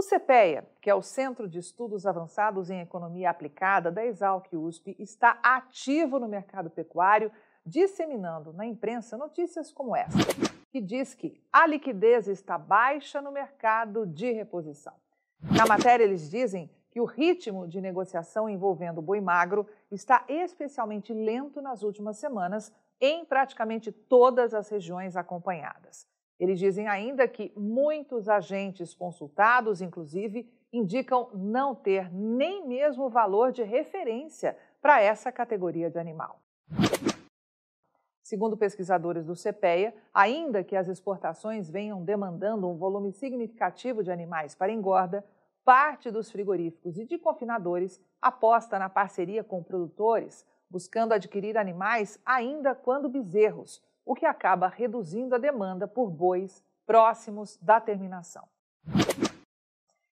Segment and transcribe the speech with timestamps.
[0.00, 4.96] O CPEA, que é o Centro de Estudos Avançados em Economia Aplicada da Exalc USP,
[4.98, 7.30] está ativo no mercado pecuário,
[7.66, 10.16] disseminando na imprensa notícias como essa,
[10.72, 14.94] que diz que a liquidez está baixa no mercado de reposição.
[15.54, 21.60] Na matéria, eles dizem que o ritmo de negociação envolvendo boi magro está especialmente lento
[21.60, 26.08] nas últimas semanas em praticamente todas as regiões acompanhadas.
[26.40, 33.62] Eles dizem ainda que muitos agentes consultados, inclusive, indicam não ter nem mesmo valor de
[33.62, 36.40] referência para essa categoria de animal.
[38.22, 44.54] Segundo pesquisadores do CPEA, ainda que as exportações venham demandando um volume significativo de animais
[44.54, 45.22] para engorda,
[45.62, 52.74] parte dos frigoríficos e de confinadores aposta na parceria com produtores, buscando adquirir animais ainda
[52.74, 58.48] quando bezerros, o que acaba reduzindo a demanda por bois próximos da terminação.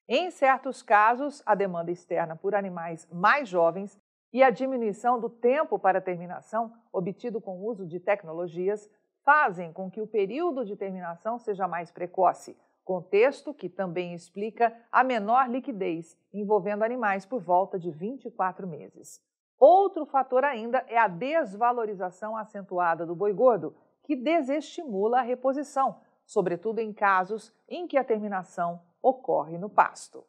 [0.08, 4.00] Em certos casos, a demanda externa por animais mais jovens
[4.32, 8.90] e a diminuição do tempo para terminação, obtido com o uso de tecnologias,
[9.24, 15.04] fazem com que o período de terminação seja mais precoce, contexto que também explica a
[15.04, 19.20] menor liquidez, envolvendo animais por volta de 24 meses.
[19.58, 26.78] Outro fator ainda é a desvalorização acentuada do boi gordo, que desestimula a reposição, sobretudo
[26.78, 30.24] em casos em que a terminação ocorre no pasto.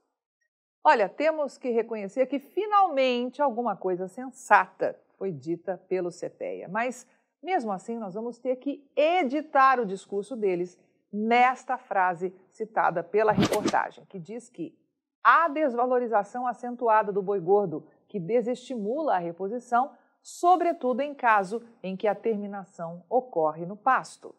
[0.84, 7.06] Olha, temos que reconhecer que finalmente alguma coisa sensata foi dita pelo CPEA, mas
[7.44, 10.80] mesmo assim nós vamos ter que editar o discurso deles
[11.12, 14.78] nesta frase citada pela reportagem, que diz que
[15.24, 22.08] a desvalorização acentuada do boi gordo que desestimula a reposição, sobretudo em caso em que
[22.08, 24.36] a terminação ocorre no pasto.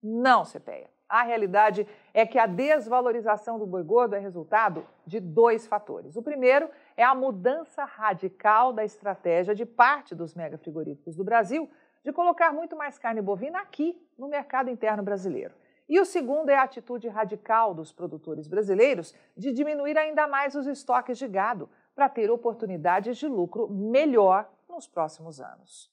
[0.00, 0.88] Não, CPEA.
[1.08, 6.16] A realidade é que a desvalorização do boi gordo é resultado de dois fatores.
[6.16, 11.68] O primeiro é a mudança radical da estratégia de parte dos megafrigoríficos do Brasil
[12.02, 15.54] de colocar muito mais carne bovina aqui no mercado interno brasileiro.
[15.88, 20.66] E o segundo é a atitude radical dos produtores brasileiros de diminuir ainda mais os
[20.66, 25.92] estoques de gado para ter oportunidades de lucro melhor nos próximos anos.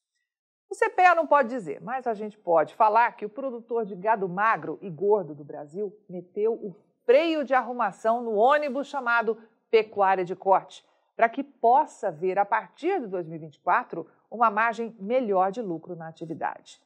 [0.70, 4.28] O CPEA não pode dizer, mas a gente pode falar que o produtor de gado
[4.30, 6.74] magro e gordo do Brasil meteu o
[7.06, 9.38] freio de arrumação no ônibus chamado
[9.70, 10.86] pecuária de corte,
[11.16, 16.82] para que possa ver a partir de 2024 uma margem melhor de lucro na atividade.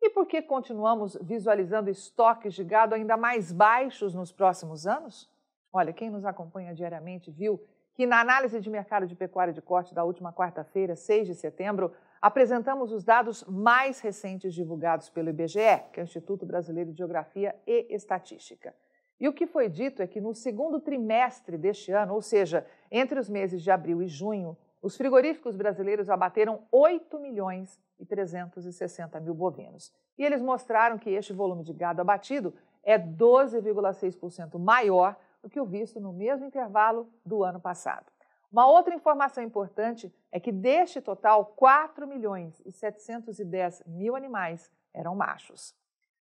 [0.00, 5.30] E por que continuamos visualizando estoques de gado ainda mais baixos nos próximos anos?
[5.72, 7.58] Olha, quem nos acompanha diariamente viu
[8.02, 11.92] que na análise de mercado de pecuária de corte da última quarta-feira, 6 de setembro,
[12.20, 17.54] apresentamos os dados mais recentes divulgados pelo IBGE, que é o Instituto Brasileiro de Geografia
[17.64, 18.74] e Estatística.
[19.20, 23.20] E o que foi dito é que no segundo trimestre deste ano, ou seja, entre
[23.20, 29.32] os meses de abril e junho, os frigoríficos brasileiros abateram 8 milhões e 360 mil
[29.32, 29.92] bovinos.
[30.18, 32.52] E eles mostraram que este volume de gado abatido
[32.82, 38.06] é 12,6% maior do que o visto no mesmo intervalo do ano passado.
[38.50, 45.14] Uma outra informação importante é que deste total, 4 milhões e 710 mil animais eram
[45.14, 45.74] machos.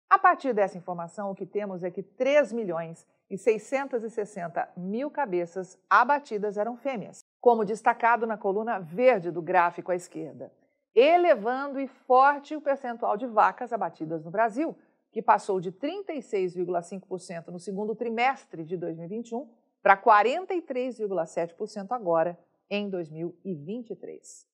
[0.09, 5.77] A partir dessa informação, o que temos é que 3 milhões e 660 mil cabeças
[5.89, 10.51] abatidas eram fêmeas, como destacado na coluna verde do gráfico à esquerda
[10.99, 14.75] elevando e forte o percentual de vacas abatidas no Brasil,
[15.17, 19.49] que passou de 36,5% no segundo trimestre de 2021
[19.81, 22.37] para 43,7% agora
[22.69, 24.47] em 2023.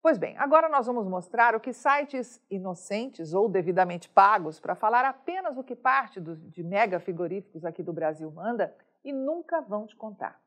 [0.00, 5.04] Pois bem, agora nós vamos mostrar o que sites inocentes ou devidamente pagos para falar
[5.04, 9.88] apenas o que parte do, de mega frigoríficos aqui do Brasil manda e nunca vão
[9.88, 10.40] te contar.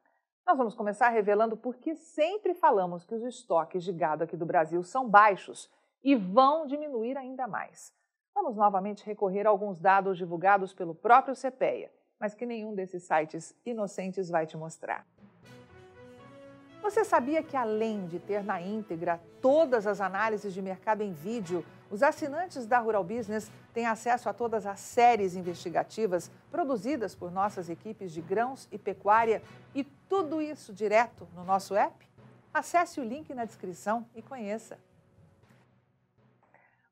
[0.46, 4.46] Nós vamos começar revelando por que sempre falamos que os estoques de gado aqui do
[4.46, 5.70] Brasil são baixos
[6.02, 7.94] e vão diminuir ainda mais.
[8.38, 13.56] Vamos novamente recorrer a alguns dados divulgados pelo próprio CPEA, mas que nenhum desses sites
[13.66, 15.08] inocentes vai te mostrar.
[16.80, 21.66] Você sabia que além de ter na íntegra todas as análises de mercado em vídeo,
[21.90, 27.72] os assinantes da Rural Business têm acesso a todas as séries investigativas produzidas por nossas
[27.72, 29.42] equipes de grãos e pecuária
[29.74, 32.08] e tudo isso direto no nosso app?
[32.54, 34.78] Acesse o link na descrição e conheça.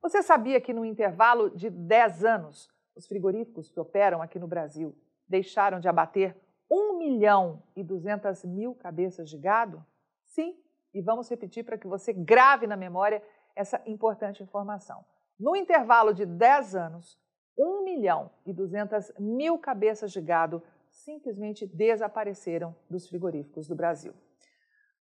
[0.05, 4.95] Você sabia que no intervalo de 10 anos, os frigoríficos que operam aqui no Brasil
[5.27, 6.37] deixaram de abater
[6.69, 9.83] 1 milhão e 200 mil cabeças de gado?
[10.23, 10.55] Sim,
[10.93, 13.19] e vamos repetir para que você grave na memória
[13.55, 15.03] essa importante informação.
[15.39, 17.19] No intervalo de 10 anos,
[17.57, 20.61] 1 milhão e 200 mil cabeças de gado
[20.91, 24.13] simplesmente desapareceram dos frigoríficos do Brasil.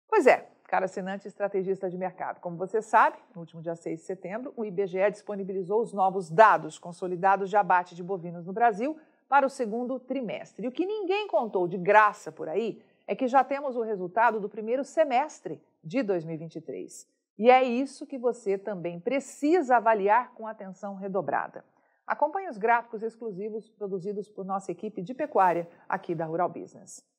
[0.09, 2.41] Pois é, cara assinante estrategista de mercado.
[2.41, 6.81] Como você sabe, no último dia 6 de setembro, o IBGE disponibilizou os novos dados
[6.81, 8.99] consolidados de abate de bovinos no Brasil
[9.29, 10.65] para o segundo trimestre.
[10.65, 14.41] E o que ninguém contou de graça por aí é que já temos o resultado
[14.41, 17.09] do primeiro semestre de 2023.
[17.39, 21.65] E é isso que você também precisa avaliar com atenção redobrada.
[22.05, 27.14] Acompanhe os gráficos exclusivos produzidos por nossa equipe de pecuária aqui da Rural Business.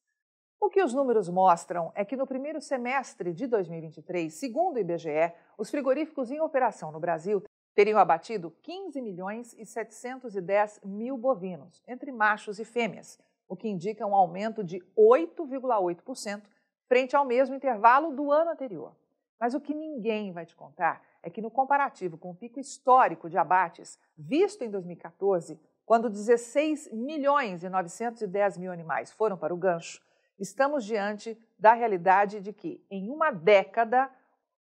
[0.66, 5.32] O que os números mostram é que no primeiro semestre de 2023, segundo o IBGE,
[5.60, 7.44] os frigoríficos em operação no Brasil
[7.76, 14.08] teriam abatido 15 milhões e 710 mil bovinos, entre machos e fêmeas, o que indica
[14.08, 16.42] um aumento de 8,8%
[16.88, 18.96] frente ao mesmo intervalo do ano anterior.
[19.40, 23.30] Mas o que ninguém vai te contar é que, no comparativo com o pico histórico
[23.30, 29.58] de abates visto em 2014, quando 16 milhões e 910 mil animais foram para o
[29.58, 30.04] gancho,
[30.40, 34.10] estamos diante da realidade de que, em uma década,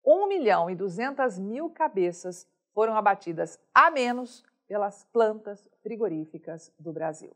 [0.05, 7.35] 1 milhão e 200 mil cabeças foram abatidas a menos pelas plantas frigoríficas do Brasil.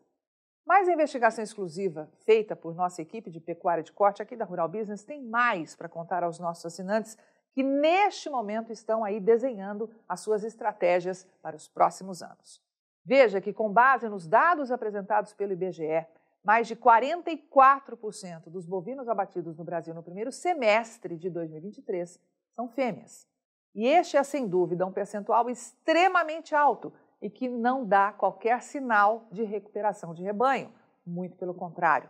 [0.66, 4.68] Mas a investigação exclusiva feita por nossa equipe de pecuária de corte aqui da Rural
[4.68, 7.18] Business tem mais para contar aos nossos assinantes
[7.54, 12.62] que neste momento estão aí desenhando as suas estratégias para os próximos anos.
[13.04, 16.06] Veja que, com base nos dados apresentados pelo IBGE,
[16.48, 22.18] mais de 44% dos bovinos abatidos no Brasil no primeiro semestre de 2023
[22.56, 23.28] são fêmeas.
[23.76, 29.28] E este é, sem dúvida, um percentual extremamente alto e que não dá qualquer sinal
[29.30, 30.74] de recuperação de rebanho.
[31.06, 32.10] Muito pelo contrário.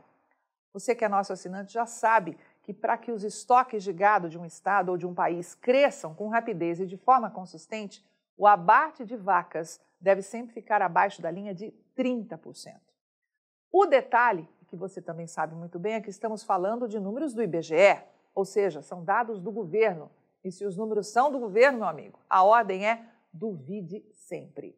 [0.72, 4.38] Você que é nosso assinante já sabe que para que os estoques de gado de
[4.38, 8.06] um estado ou de um país cresçam com rapidez e de forma consistente,
[8.38, 12.88] o abate de vacas deve sempre ficar abaixo da linha de 30%.
[13.72, 17.44] O detalhe, que você também sabe muito bem, é que estamos falando de números do
[17.44, 18.02] IBGE,
[18.34, 20.12] ou seja, são dados do governo
[20.44, 24.78] e se os números são do governo, meu amigo, a ordem é duvide sempre.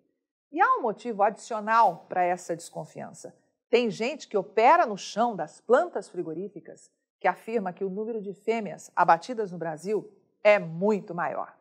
[0.51, 3.35] E há um motivo adicional para essa desconfiança.
[3.69, 6.89] Tem gente que opera no chão das plantas frigoríficas
[7.19, 10.11] que afirma que o número de fêmeas abatidas no Brasil
[10.43, 11.58] é muito maior.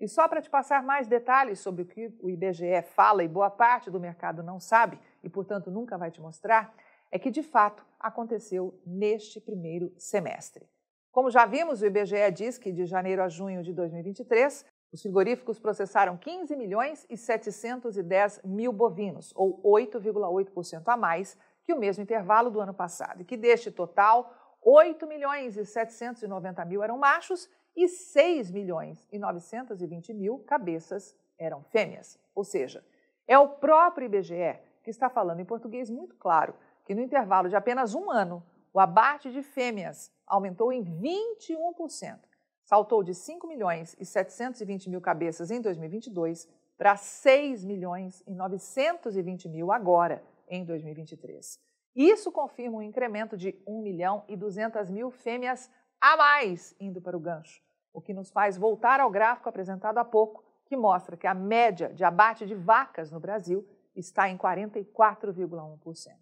[0.00, 3.50] E só para te passar mais detalhes sobre o que o IBGE fala e boa
[3.50, 6.74] parte do mercado não sabe e, portanto, nunca vai te mostrar,
[7.12, 10.66] é que de fato aconteceu neste primeiro semestre.
[11.12, 15.58] Como já vimos, o IBGE diz que de janeiro a junho de 2023, os frigoríficos
[15.58, 22.50] processaram 15 milhões e 710 mil bovinos, ou 8,8% a mais que o mesmo intervalo
[22.50, 24.32] do ano passado, e que deste total,
[24.62, 31.62] 8 milhões e 790 mil eram machos e 6 milhões e 920 mil cabeças eram
[31.64, 32.18] fêmeas.
[32.34, 32.84] Ou seja,
[33.26, 36.54] é o próprio IBGE que está falando em português muito claro
[36.84, 42.18] que no intervalo de apenas um ano, o abate de fêmeas aumentou em 21%.
[42.64, 49.48] Saltou de 5 milhões e 720 mil cabeças em 2022 para 6 milhões e 920
[49.48, 51.69] mil agora, em 2023.
[51.94, 55.70] Isso confirma um incremento de 1 milhão e 200 mil fêmeas
[56.00, 60.04] a mais indo para o gancho, o que nos faz voltar ao gráfico apresentado há
[60.04, 66.12] pouco, que mostra que a média de abate de vacas no Brasil está em 44,1%.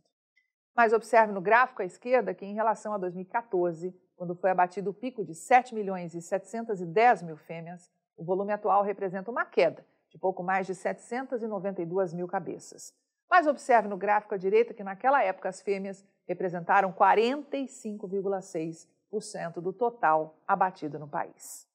[0.75, 4.95] Mas observe no gráfico à esquerda que, em relação a 2014, quando foi abatido o
[4.95, 10.19] pico de 7 milhões e 710 mil fêmeas, o volume atual representa uma queda de
[10.19, 12.95] pouco mais de 792 mil cabeças.
[13.31, 20.37] Mas observe no gráfico à direita que, naquela época, as fêmeas representaram 45,6% do total
[20.47, 21.69] abatido no país.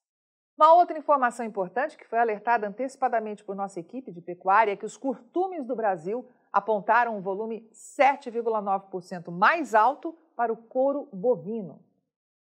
[0.55, 4.85] Uma outra informação importante que foi alertada antecipadamente por nossa equipe de pecuária é que
[4.85, 11.83] os curtumes do Brasil apontaram um volume 7,9% mais alto para o couro bovino.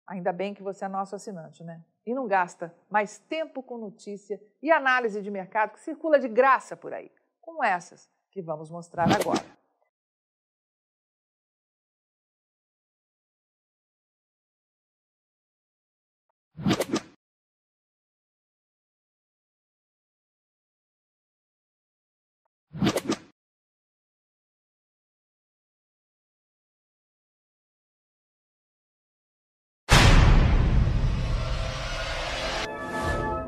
[0.06, 1.82] Ainda bem que você é nosso assinante, né?
[2.06, 6.76] E não gasta mais tempo com notícia e análise de mercado que circula de graça
[6.76, 9.46] por aí, como essas que vamos mostrar agora.